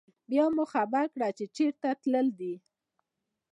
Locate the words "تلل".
2.01-2.27